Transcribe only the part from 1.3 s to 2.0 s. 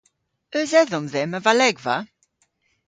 a valegva?